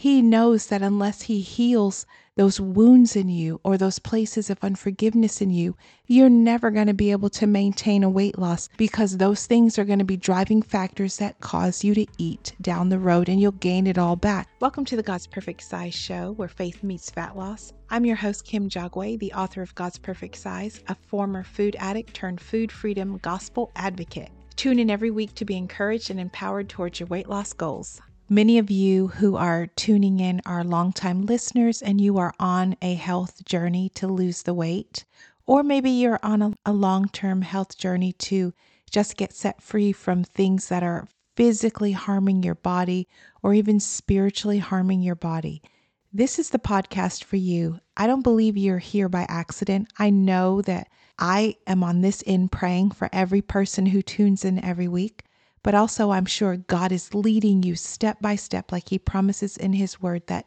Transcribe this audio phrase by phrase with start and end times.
[0.00, 2.06] He knows that unless He heals
[2.36, 5.74] those wounds in you or those places of unforgiveness in you,
[6.06, 9.84] you're never going to be able to maintain a weight loss because those things are
[9.84, 13.50] going to be driving factors that cause you to eat down the road and you'll
[13.50, 14.48] gain it all back.
[14.60, 17.72] Welcome to the God's Perfect Size Show, where faith meets fat loss.
[17.90, 22.14] I'm your host, Kim Jagwe, the author of God's Perfect Size, a former food addict
[22.14, 24.30] turned food freedom gospel advocate.
[24.54, 28.00] Tune in every week to be encouraged and empowered towards your weight loss goals.
[28.30, 32.92] Many of you who are tuning in are longtime listeners and you are on a
[32.92, 35.06] health journey to lose the weight,
[35.46, 38.52] or maybe you're on a, a long term health journey to
[38.90, 43.08] just get set free from things that are physically harming your body
[43.42, 45.62] or even spiritually harming your body.
[46.12, 47.80] This is the podcast for you.
[47.96, 49.90] I don't believe you're here by accident.
[49.98, 50.88] I know that
[51.18, 55.24] I am on this end praying for every person who tunes in every week
[55.62, 59.72] but also I'm sure God is leading you step by step, like He promises in
[59.72, 60.46] His word that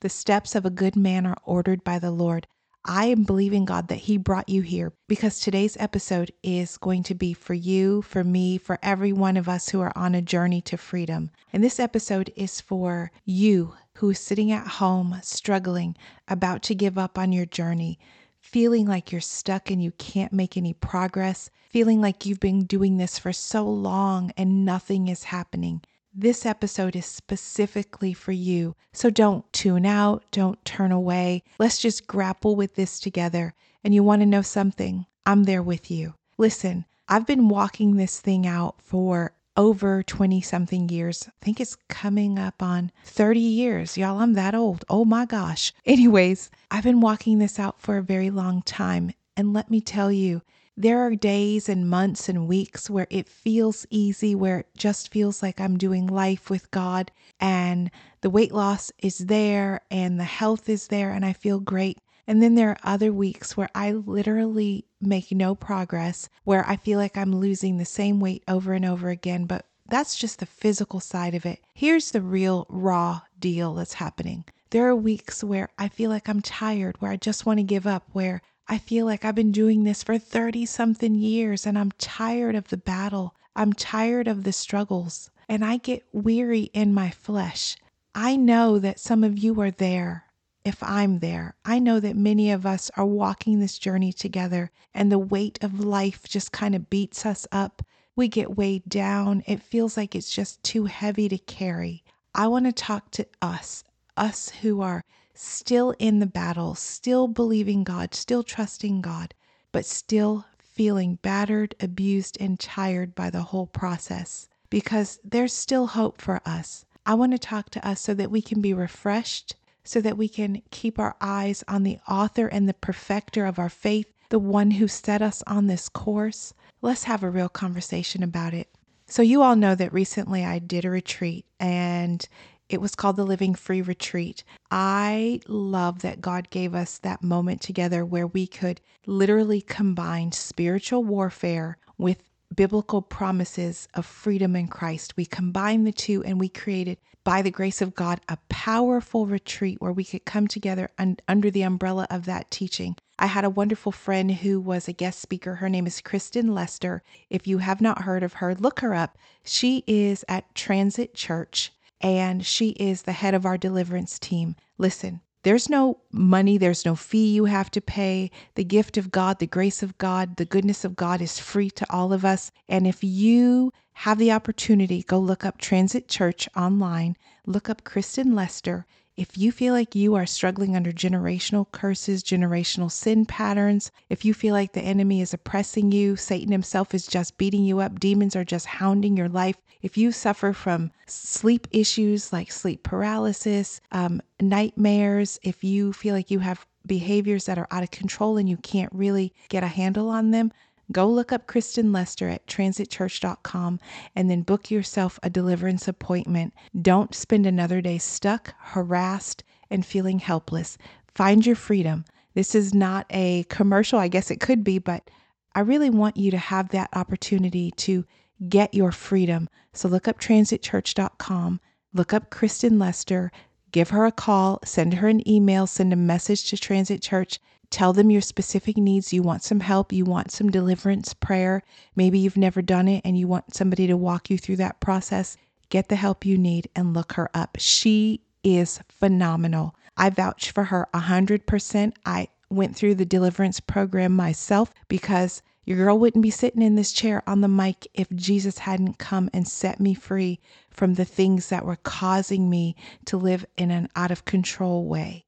[0.00, 2.46] the steps of a good man are ordered by the Lord.
[2.84, 7.14] I am believing God that He brought you here because today's episode is going to
[7.14, 10.60] be for you, for me, for every one of us who are on a journey
[10.62, 11.30] to freedom.
[11.52, 15.96] And this episode is for you who is sitting at home, struggling,
[16.28, 17.98] about to give up on your journey
[18.44, 22.98] feeling like you're stuck and you can't make any progress, feeling like you've been doing
[22.98, 25.80] this for so long and nothing is happening.
[26.12, 28.76] This episode is specifically for you.
[28.92, 31.42] So don't tune out, don't turn away.
[31.58, 33.54] Let's just grapple with this together.
[33.82, 35.06] And you want to know something?
[35.24, 36.14] I'm there with you.
[36.36, 41.28] Listen, I've been walking this thing out for over 20 something years.
[41.28, 43.96] I think it's coming up on 30 years.
[43.96, 44.84] Y'all, I'm that old.
[44.88, 45.72] Oh my gosh.
[45.86, 49.12] Anyways, I've been walking this out for a very long time.
[49.36, 50.42] And let me tell you,
[50.76, 55.40] there are days and months and weeks where it feels easy, where it just feels
[55.42, 57.90] like I'm doing life with God and
[58.22, 61.98] the weight loss is there and the health is there and I feel great.
[62.26, 66.98] And then there are other weeks where I literally make no progress, where I feel
[66.98, 71.00] like I'm losing the same weight over and over again, but that's just the physical
[71.00, 71.60] side of it.
[71.74, 74.44] Here's the real raw deal that's happening.
[74.70, 77.86] There are weeks where I feel like I'm tired, where I just want to give
[77.86, 81.92] up, where I feel like I've been doing this for 30 something years and I'm
[81.92, 83.34] tired of the battle.
[83.54, 87.76] I'm tired of the struggles and I get weary in my flesh.
[88.14, 90.23] I know that some of you are there
[90.64, 91.54] if I'm there.
[91.64, 95.78] I know that many of us are walking this journey together and the weight of
[95.78, 97.82] life just kind of beats us up.
[98.16, 99.42] We get weighed down.
[99.46, 102.02] It feels like it's just too heavy to carry.
[102.34, 103.84] I want to talk to us,
[104.16, 105.04] us who are
[105.34, 109.34] still in the battle, still believing God, still trusting God,
[109.70, 116.20] but still feeling battered, abused, and tired by the whole process because there's still hope
[116.20, 116.84] for us.
[117.06, 120.28] I want to talk to us so that we can be refreshed so that we
[120.28, 124.72] can keep our eyes on the author and the perfecter of our faith, the one
[124.72, 126.54] who set us on this course.
[126.82, 128.68] Let's have a real conversation about it.
[129.06, 132.26] So, you all know that recently I did a retreat and
[132.70, 134.42] it was called the Living Free Retreat.
[134.70, 141.04] I love that God gave us that moment together where we could literally combine spiritual
[141.04, 142.22] warfare with
[142.54, 145.16] biblical promises of freedom in Christ.
[145.16, 149.80] We combined the two and we created, by the grace of God, a powerful retreat
[149.80, 152.96] where we could come together un- under the umbrella of that teaching.
[153.18, 155.56] I had a wonderful friend who was a guest speaker.
[155.56, 157.02] Her name is Kristen Lester.
[157.30, 159.16] If you have not heard of her, look her up.
[159.42, 164.56] She is at Transit Church and she is the head of our deliverance team.
[164.76, 168.30] Listen, there's no money, there's no fee you have to pay.
[168.54, 171.86] The gift of God, the grace of God, the goodness of God is free to
[171.90, 172.50] all of us.
[172.68, 177.16] And if you have the opportunity, go look up Transit Church online,
[177.46, 178.86] look up Kristen Lester.
[179.16, 184.34] If you feel like you are struggling under generational curses, generational sin patterns, if you
[184.34, 188.34] feel like the enemy is oppressing you, Satan himself is just beating you up, demons
[188.34, 194.22] are just hounding your life, if you suffer from sleep issues like sleep paralysis, um,
[194.40, 198.56] nightmares, if you feel like you have behaviors that are out of control and you
[198.56, 200.52] can't really get a handle on them,
[200.92, 203.80] Go look up Kristen Lester at transitchurch.com
[204.14, 206.54] and then book yourself a deliverance appointment.
[206.80, 210.76] Don't spend another day stuck, harassed, and feeling helpless.
[211.14, 212.04] Find your freedom.
[212.34, 213.98] This is not a commercial.
[213.98, 215.10] I guess it could be, but
[215.54, 218.04] I really want you to have that opportunity to
[218.48, 219.48] get your freedom.
[219.72, 221.60] So look up transitchurch.com,
[221.92, 223.30] look up Kristen Lester,
[223.70, 227.38] give her a call, send her an email, send a message to Transit Church
[227.70, 229.12] Tell them your specific needs.
[229.12, 231.62] You want some help, you want some deliverance prayer.
[231.96, 235.36] Maybe you've never done it and you want somebody to walk you through that process.
[235.70, 237.56] Get the help you need and look her up.
[237.58, 239.74] She is phenomenal.
[239.96, 241.92] I vouch for her 100%.
[242.04, 246.92] I went through the deliverance program myself because your girl wouldn't be sitting in this
[246.92, 250.38] chair on the mic if Jesus hadn't come and set me free
[250.70, 252.76] from the things that were causing me
[253.06, 255.24] to live in an out of control way.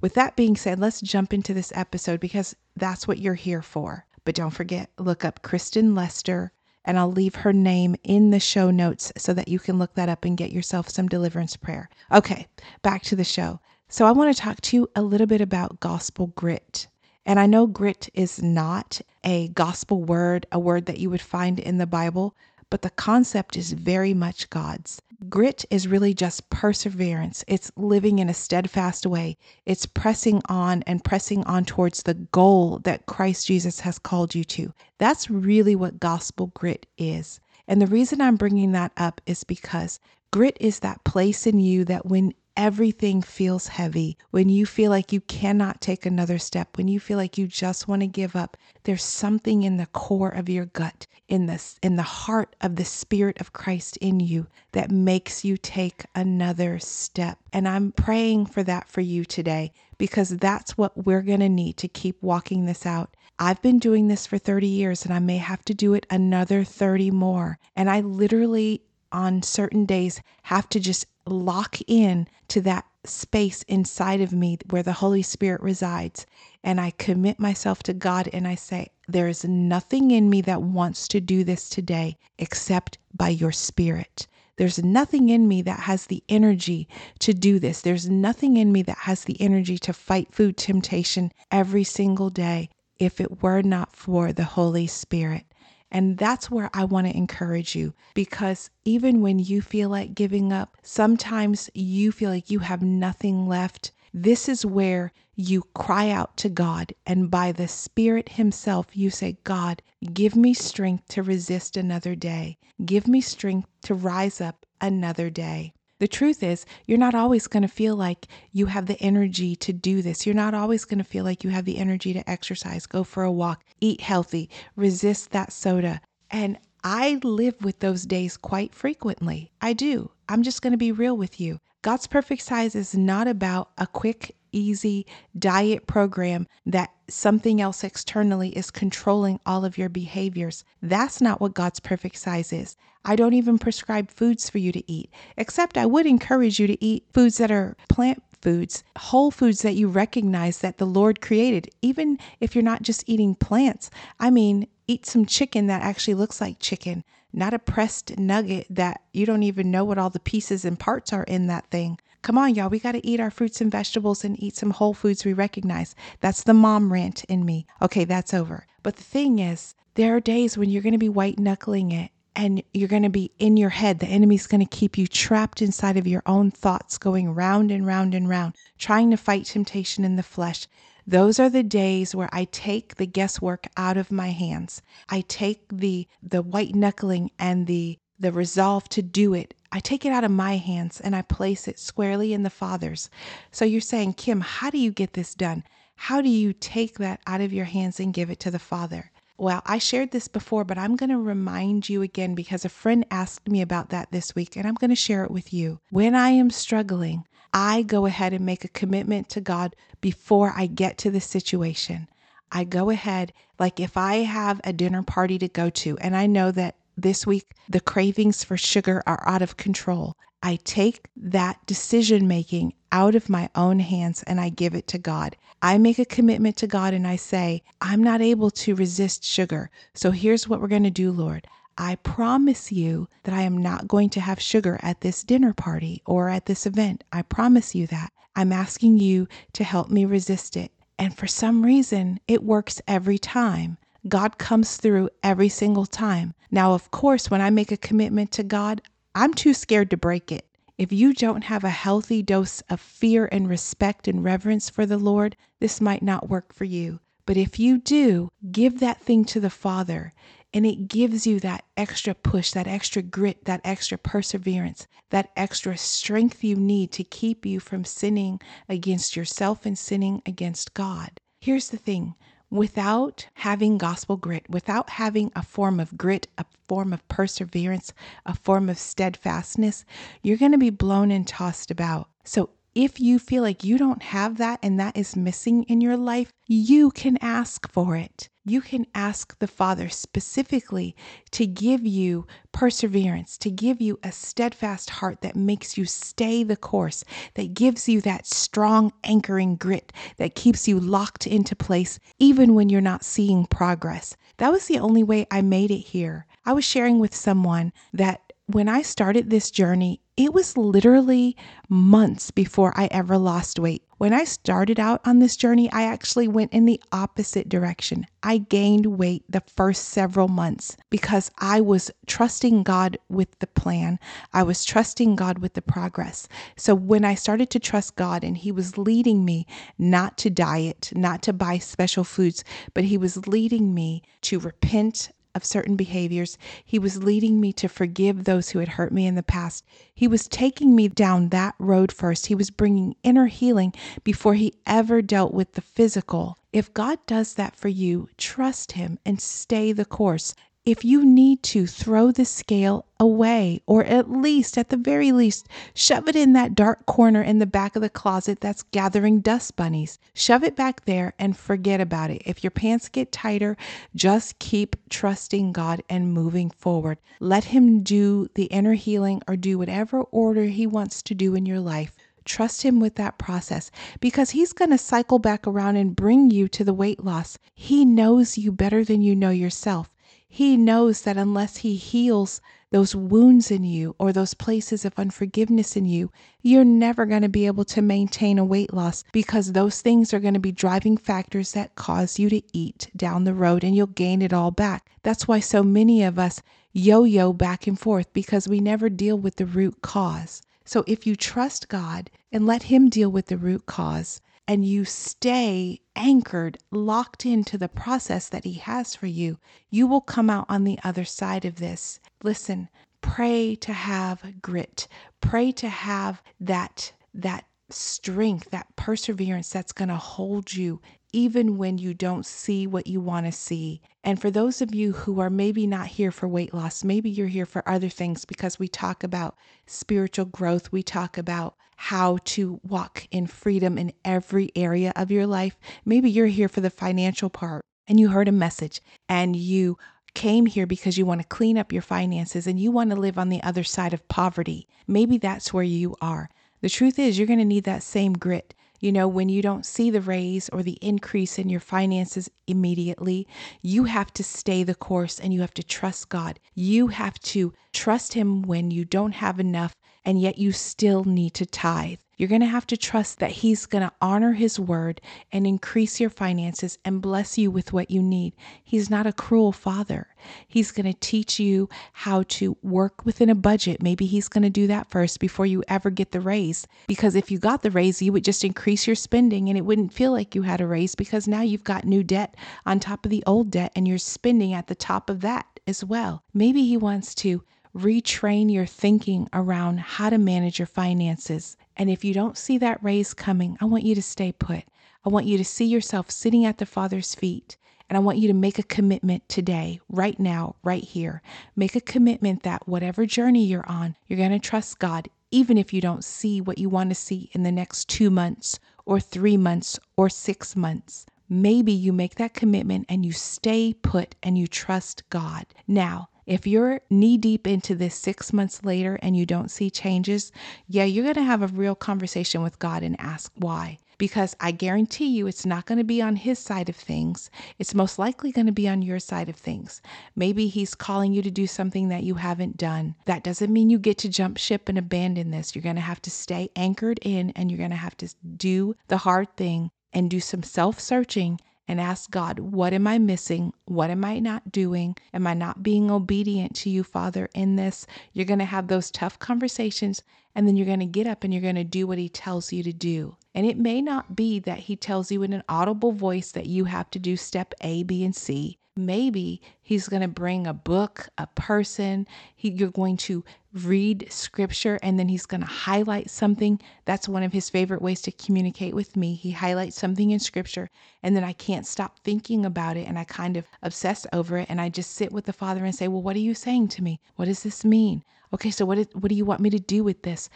[0.00, 4.04] With that being said, let's jump into this episode because that's what you're here for.
[4.24, 6.52] But don't forget, look up Kristen Lester,
[6.84, 10.08] and I'll leave her name in the show notes so that you can look that
[10.08, 11.88] up and get yourself some deliverance prayer.
[12.12, 12.46] Okay,
[12.82, 13.60] back to the show.
[13.88, 16.88] So, I want to talk to you a little bit about gospel grit.
[17.24, 21.58] And I know grit is not a gospel word, a word that you would find
[21.58, 22.36] in the Bible,
[22.68, 25.00] but the concept is very much God's.
[25.30, 27.42] Grit is really just perseverance.
[27.48, 29.38] It's living in a steadfast way.
[29.64, 34.44] It's pressing on and pressing on towards the goal that Christ Jesus has called you
[34.44, 34.74] to.
[34.98, 37.40] That's really what gospel grit is.
[37.66, 41.84] And the reason I'm bringing that up is because grit is that place in you
[41.86, 46.88] that when everything feels heavy, when you feel like you cannot take another step, when
[46.88, 50.48] you feel like you just want to give up, there's something in the core of
[50.48, 54.90] your gut, in this in the heart of the spirit of Christ in you that
[54.90, 57.38] makes you take another step.
[57.52, 61.76] And I'm praying for that for you today because that's what we're going to need
[61.78, 63.16] to keep walking this out.
[63.38, 66.64] I've been doing this for 30 years and I may have to do it another
[66.64, 67.58] 30 more.
[67.74, 68.82] And I literally
[69.12, 74.82] on certain days have to just lock in to that space inside of me where
[74.82, 76.26] the Holy Spirit resides.
[76.62, 80.62] And I commit myself to God and I say, There is nothing in me that
[80.62, 84.26] wants to do this today except by your Spirit.
[84.56, 86.88] There's nothing in me that has the energy
[87.18, 87.82] to do this.
[87.82, 92.70] There's nothing in me that has the energy to fight food temptation every single day
[92.98, 95.44] if it were not for the Holy Spirit.
[95.90, 100.52] And that's where I want to encourage you because even when you feel like giving
[100.52, 103.92] up, sometimes you feel like you have nothing left.
[104.12, 109.36] This is where you cry out to God, and by the Spirit Himself, you say,
[109.44, 109.82] God,
[110.14, 112.56] give me strength to resist another day.
[112.84, 115.74] Give me strength to rise up another day.
[115.98, 119.72] The truth is, you're not always going to feel like you have the energy to
[119.72, 120.26] do this.
[120.26, 123.22] You're not always going to feel like you have the energy to exercise, go for
[123.22, 126.00] a walk, eat healthy, resist that soda.
[126.30, 129.50] And I live with those days quite frequently.
[129.60, 130.10] I do.
[130.28, 131.58] I'm just going to be real with you.
[131.82, 135.06] God's perfect size is not about a quick easy
[135.38, 140.64] diet program that something else externally is controlling all of your behaviors.
[140.82, 142.76] That's not what God's perfect size is.
[143.04, 146.84] I don't even prescribe foods for you to eat, except I would encourage you to
[146.84, 151.68] eat foods that are plant foods, whole foods that you recognize that the Lord created,
[151.82, 153.90] even if you're not just eating plants.
[154.20, 159.02] I mean, eat some chicken that actually looks like chicken, not a pressed nugget that
[159.12, 161.98] you don't even know what all the pieces and parts are in that thing.
[162.26, 162.68] Come on, y'all.
[162.68, 165.94] We got to eat our fruits and vegetables and eat some whole foods we recognize.
[166.18, 167.68] That's the mom rant in me.
[167.80, 168.66] Okay, that's over.
[168.82, 172.10] But the thing is, there are days when you're going to be white knuckling it
[172.34, 174.00] and you're going to be in your head.
[174.00, 177.86] The enemy's going to keep you trapped inside of your own thoughts, going round and
[177.86, 180.66] round and round, trying to fight temptation in the flesh.
[181.06, 184.82] Those are the days where I take the guesswork out of my hands.
[185.08, 190.04] I take the the white knuckling and the the resolve to do it I take
[190.04, 193.10] it out of my hands and I place it squarely in the Father's.
[193.50, 195.64] So you're saying, Kim, how do you get this done?
[195.96, 199.10] How do you take that out of your hands and give it to the Father?
[199.38, 203.04] Well, I shared this before, but I'm going to remind you again because a friend
[203.10, 205.80] asked me about that this week, and I'm going to share it with you.
[205.90, 210.66] When I am struggling, I go ahead and make a commitment to God before I
[210.66, 212.08] get to the situation.
[212.50, 216.26] I go ahead, like if I have a dinner party to go to, and I
[216.26, 220.14] know that this week the cravings for sugar are out of control.
[220.42, 224.98] I take that decision making out of my own hands and I give it to
[224.98, 225.36] God.
[225.60, 229.70] I make a commitment to God and I say, I'm not able to resist sugar.
[229.94, 231.46] So here's what we're going to do, Lord.
[231.78, 236.02] I promise you that I am not going to have sugar at this dinner party
[236.06, 237.04] or at this event.
[237.12, 238.12] I promise you that.
[238.34, 240.72] I'm asking you to help me resist it.
[240.98, 243.78] And for some reason, it works every time.
[244.08, 246.34] God comes through every single time.
[246.50, 248.82] Now, of course, when I make a commitment to God,
[249.14, 250.46] I'm too scared to break it.
[250.78, 254.98] If you don't have a healthy dose of fear and respect and reverence for the
[254.98, 257.00] Lord, this might not work for you.
[257.24, 260.12] But if you do, give that thing to the Father,
[260.52, 265.76] and it gives you that extra push, that extra grit, that extra perseverance, that extra
[265.76, 271.18] strength you need to keep you from sinning against yourself and sinning against God.
[271.40, 272.14] Here's the thing
[272.50, 277.92] without having gospel grit, without having a form of grit, a form of perseverance,
[278.24, 279.84] a form of steadfastness,
[280.22, 282.08] you're going to be blown and tossed about.
[282.24, 285.96] So if you feel like you don't have that and that is missing in your
[285.96, 288.28] life, you can ask for it.
[288.48, 290.94] You can ask the Father specifically
[291.32, 296.54] to give you perseverance, to give you a steadfast heart that makes you stay the
[296.54, 297.02] course,
[297.34, 302.68] that gives you that strong anchoring grit that keeps you locked into place even when
[302.68, 304.16] you're not seeing progress.
[304.36, 306.24] That was the only way I made it here.
[306.44, 311.36] I was sharing with someone that when I started this journey, it was literally
[311.68, 313.82] months before I ever lost weight.
[313.98, 318.06] When I started out on this journey, I actually went in the opposite direction.
[318.22, 323.98] I gained weight the first several months because I was trusting God with the plan.
[324.34, 326.28] I was trusting God with the progress.
[326.58, 329.46] So when I started to trust God and He was leading me
[329.78, 335.10] not to diet, not to buy special foods, but He was leading me to repent
[335.36, 336.38] of certain behaviors.
[336.64, 339.64] He was leading me to forgive those who had hurt me in the past.
[339.94, 342.26] He was taking me down that road first.
[342.26, 346.38] He was bringing inner healing before he ever dealt with the physical.
[346.52, 350.34] If God does that for you, trust Him and stay the course
[350.66, 355.46] if you need to throw the scale away, or at least, at the very least,
[355.74, 359.54] shove it in that dark corner in the back of the closet that's gathering dust
[359.54, 359.96] bunnies.
[360.12, 362.20] Shove it back there and forget about it.
[362.26, 363.56] If your pants get tighter,
[363.94, 366.98] just keep trusting God and moving forward.
[367.20, 371.46] Let Him do the inner healing or do whatever order He wants to do in
[371.46, 371.96] your life.
[372.24, 373.70] Trust Him with that process
[374.00, 377.38] because He's going to cycle back around and bring you to the weight loss.
[377.54, 379.88] He knows you better than you know yourself.
[380.28, 382.40] He knows that unless He heals
[382.70, 386.10] those wounds in you or those places of unforgiveness in you,
[386.42, 390.18] you're never going to be able to maintain a weight loss because those things are
[390.18, 393.86] going to be driving factors that cause you to eat down the road and you'll
[393.86, 394.90] gain it all back.
[395.02, 396.42] That's why so many of us
[396.72, 400.42] yo yo back and forth because we never deal with the root cause.
[400.64, 404.84] So if you trust God and let Him deal with the root cause, and you
[404.84, 409.38] stay anchored, locked into the process that He has for you,
[409.70, 411.98] you will come out on the other side of this.
[412.22, 412.68] Listen,
[413.00, 414.86] pray to have grit,
[415.20, 420.80] pray to have that, that strength, that perseverance that's going to hold you
[421.12, 423.80] even when you don't see what you want to see.
[424.04, 427.26] And for those of you who are maybe not here for weight loss, maybe you're
[427.26, 429.36] here for other things because we talk about
[429.66, 435.26] spiritual growth, we talk about how to walk in freedom in every area of your
[435.26, 435.56] life.
[435.84, 439.78] Maybe you're here for the financial part and you heard a message and you
[440.14, 443.18] came here because you want to clean up your finances and you want to live
[443.18, 444.66] on the other side of poverty.
[444.86, 446.30] Maybe that's where you are.
[446.62, 448.54] The truth is, you're going to need that same grit.
[448.80, 453.26] You know, when you don't see the raise or the increase in your finances immediately,
[453.62, 456.40] you have to stay the course and you have to trust God.
[456.54, 459.74] You have to trust Him when you don't have enough
[460.06, 461.98] and yet you still need to tithe.
[462.16, 466.00] You're going to have to trust that He's going to honor His word and increase
[466.00, 468.34] your finances and bless you with what you need.
[468.64, 470.06] He's not a cruel father.
[470.48, 473.82] He's going to teach you how to work within a budget.
[473.82, 476.66] Maybe He's going to do that first before you ever get the raise.
[476.86, 479.92] Because if you got the raise, you would just increase your spending and it wouldn't
[479.92, 482.34] feel like you had a raise because now you've got new debt
[482.64, 485.84] on top of the old debt and you're spending at the top of that as
[485.84, 486.22] well.
[486.32, 487.42] Maybe He wants to
[487.76, 491.56] retrain your thinking around how to manage your finances.
[491.76, 494.64] And if you don't see that raise coming, I want you to stay put.
[495.04, 497.58] I want you to see yourself sitting at the Father's feet.
[497.88, 501.22] And I want you to make a commitment today, right now, right here.
[501.54, 505.72] Make a commitment that whatever journey you're on, you're going to trust God, even if
[505.72, 509.36] you don't see what you want to see in the next two months, or three
[509.36, 511.06] months, or six months.
[511.28, 515.46] Maybe you make that commitment and you stay put and you trust God.
[515.68, 520.32] Now, if you're knee deep into this six months later and you don't see changes,
[520.66, 523.78] yeah, you're going to have a real conversation with God and ask why.
[523.98, 527.30] Because I guarantee you it's not going to be on his side of things.
[527.58, 529.80] It's most likely going to be on your side of things.
[530.14, 532.94] Maybe he's calling you to do something that you haven't done.
[533.06, 535.54] That doesn't mean you get to jump ship and abandon this.
[535.54, 538.74] You're going to have to stay anchored in and you're going to have to do
[538.88, 543.52] the hard thing and do some self searching and ask God, what am I missing?
[543.64, 544.96] What am I not doing?
[545.12, 547.86] Am I not being obedient to you, Father, in this?
[548.12, 550.02] You're going to have those tough conversations
[550.34, 552.52] and then you're going to get up and you're going to do what He tells
[552.52, 553.16] you to do.
[553.34, 556.66] And it may not be that He tells you in an audible voice that you
[556.66, 558.58] have to do step A, B, and C.
[558.78, 562.06] Maybe he's going to bring a book, a person.
[562.36, 563.24] He, you're going to
[563.64, 566.60] read scripture and then he's going to highlight something.
[566.84, 569.14] That's one of his favorite ways to communicate with me.
[569.14, 570.68] He highlights something in scripture
[571.02, 574.46] and then I can't stop thinking about it and I kind of obsess over it
[574.50, 576.82] and I just sit with the Father and say, "Well, what are you saying to
[576.82, 577.00] me?
[577.16, 578.04] What does this mean?
[578.34, 580.28] Okay, so what is, what do you want me to do with this?"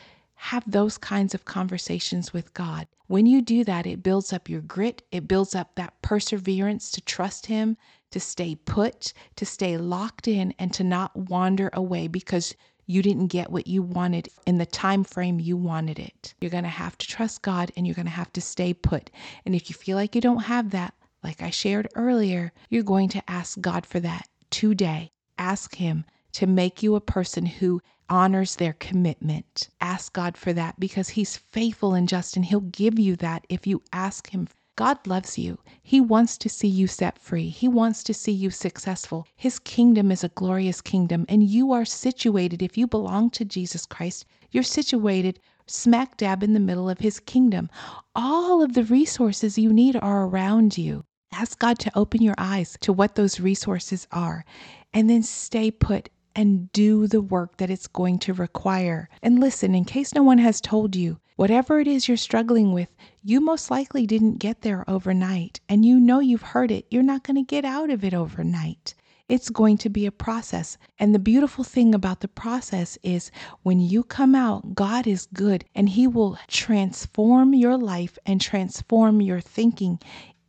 [0.42, 2.88] have those kinds of conversations with God.
[3.08, 7.02] When you do that, it builds up your grit, it builds up that perseverance to
[7.02, 7.76] trust Him,
[8.10, 12.54] to stay put, to stay locked in, and to not wander away because
[12.90, 16.35] you didn't get what you wanted in the time frame you wanted it.
[16.40, 19.11] You're going to have to trust God and you're going to have to stay put.
[19.47, 20.92] And if you feel like you don't have that,
[21.23, 25.12] like I shared earlier, you're going to ask God for that today.
[25.38, 29.68] Ask Him to make you a person who honors their commitment.
[29.80, 33.68] Ask God for that because He's faithful and just, and He'll give you that if
[33.68, 34.49] you ask Him.
[34.80, 35.58] God loves you.
[35.82, 37.50] He wants to see you set free.
[37.50, 39.26] He wants to see you successful.
[39.37, 43.84] His kingdom is a glorious kingdom, and you are situated, if you belong to Jesus
[43.84, 47.68] Christ, you're situated smack dab in the middle of His kingdom.
[48.14, 51.04] All of the resources you need are around you.
[51.30, 54.46] Ask God to open your eyes to what those resources are,
[54.94, 59.10] and then stay put and do the work that it's going to require.
[59.22, 62.96] And listen, in case no one has told you, whatever it is you're struggling with,
[63.22, 65.60] you most likely didn't get there overnight.
[65.68, 66.86] And you know you've heard it.
[66.90, 68.94] You're not going to get out of it overnight.
[69.28, 70.76] It's going to be a process.
[70.98, 73.30] And the beautiful thing about the process is
[73.62, 79.20] when you come out, God is good and He will transform your life and transform
[79.20, 80.00] your thinking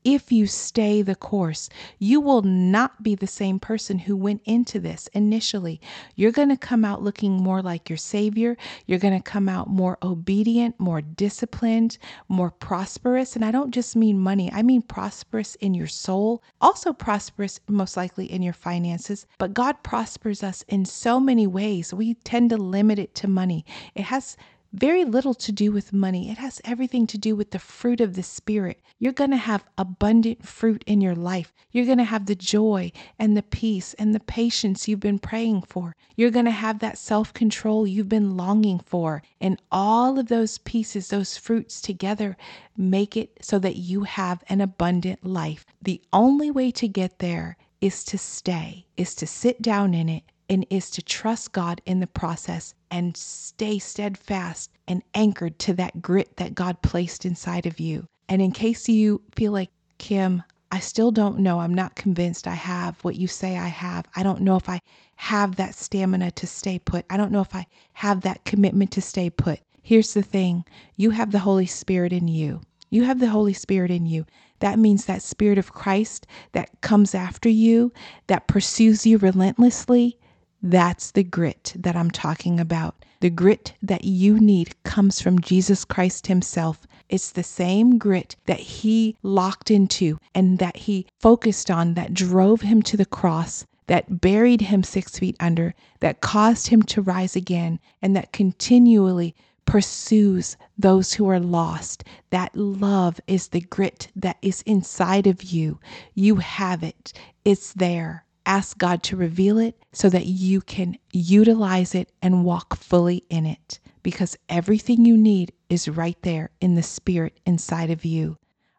[0.04, 1.70] if you stay the course.
[2.00, 5.80] You will not be the same person who went into this initially.
[6.16, 8.58] You're going to come out looking more like your Savior.
[8.86, 13.36] You're going to come out more obedient, more disciplined, more prosperous.
[13.36, 17.98] And I don't just mean money, I mean prosperous in your soul, also prosperous, most
[17.98, 19.26] likely, in your finances.
[19.38, 21.94] But God prospers us in so many ways.
[21.94, 23.66] We tend to limit it to money.
[23.96, 24.38] It has
[24.74, 26.30] very little to do with money.
[26.30, 28.82] It has everything to do with the fruit of the Spirit.
[29.00, 31.54] You're going to have abundant fruit in your life.
[31.72, 35.64] You're going to have the joy and the peace and the patience you've been praying
[35.64, 35.96] for.
[36.16, 39.22] You're going to have that self control you've been longing for.
[39.42, 42.38] And all of those pieces, those fruits together,
[42.78, 45.66] make it so that you have an abundant life.
[45.82, 50.24] The only way to get there is to stay, is to sit down in it
[50.52, 56.02] and is to trust God in the process and stay steadfast and anchored to that
[56.02, 58.06] grit that God placed inside of you.
[58.28, 62.56] And in case you feel like, Kim, I still don't know, I'm not convinced I
[62.56, 64.06] have what you say I have.
[64.14, 64.82] I don't know if I
[65.16, 67.06] have that stamina to stay put.
[67.10, 69.62] I don't know if I have that commitment to stay put.
[69.82, 70.66] Here's the thing
[70.98, 72.60] you have the Holy Spirit in you.
[72.90, 74.26] You have the Holy Spirit in you.
[74.60, 77.94] That means that Spirit of Christ that comes after you,
[78.28, 80.18] that pursues you relentlessly,
[80.64, 83.04] that's the grit that I'm talking about.
[83.20, 86.86] The grit that you need comes from Jesus Christ Himself.
[87.10, 92.62] It's the same grit that He locked into and that He focused on that drove
[92.62, 97.36] Him to the cross, that buried Him six feet under, that caused Him to rise
[97.36, 99.34] again, and that continually
[99.66, 102.04] pursues those who are lost.
[102.30, 105.80] That love is the grit that is inside of you.
[106.14, 111.94] You have it, it's there ask God to reveal it so that you can utilize
[111.96, 116.84] it and walk fully in it because everything you need is right there in the
[116.84, 118.38] spirit inside of you.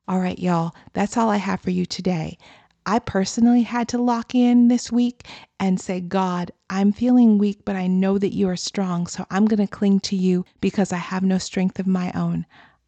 [0.08, 2.36] All right, y'all, that's all I have for you today.
[2.84, 5.26] I personally had to lock in this week
[5.60, 9.06] and say, God, I'm feeling weak, but I know that you are strong.
[9.06, 12.44] So I'm going to cling to you because I have no strength of my own.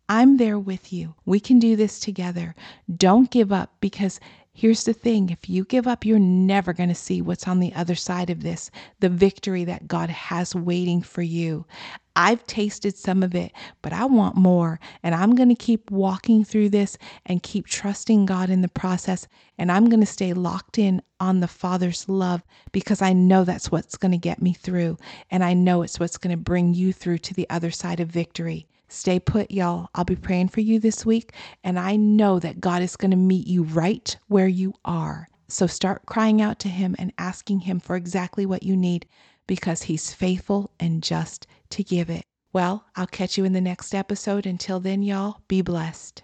[0.09, 1.15] I'm there with you.
[1.25, 2.57] We can do this together.
[2.95, 4.19] Don't give up because
[4.57, 7.75] Here's the thing if you give up, you're never going to see what's on the
[7.75, 11.67] other side of this, the victory that God has waiting for you.
[12.15, 13.51] I've tasted some of it,
[13.83, 14.79] but I want more.
[15.03, 19.27] And I'm going to keep walking through this and keep trusting God in the process.
[19.59, 23.73] And I'm going to stay locked in on the Father's love because I know that's
[23.73, 24.99] what's going to get me through.
[25.33, 28.07] And I know it's what's going to bring you through to the other side of
[28.09, 28.69] victory.
[28.95, 29.89] Stay put, y'all.
[29.95, 31.33] I'll be praying for you this week,
[31.65, 35.29] and I know that God is going to meet you right where you are.
[35.49, 39.07] So start crying out to Him and asking Him for exactly what you need
[39.49, 42.25] because He's faithful and just to give it.
[42.53, 44.47] Well, I'll catch you in the next episode.
[44.47, 46.23] Until then, y'all, be blessed.